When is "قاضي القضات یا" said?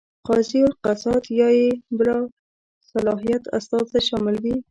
0.27-1.49